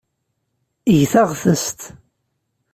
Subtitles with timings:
[0.91, 1.79] Eg taɣtest.